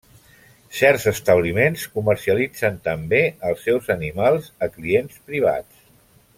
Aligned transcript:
Certs 0.77 1.03
establiments 1.11 1.83
comercialitzen 1.97 2.81
també 2.89 3.21
els 3.51 3.63
seus 3.69 3.93
animals 3.99 4.51
a 4.69 4.73
clients 4.79 5.25
privats. 5.33 5.89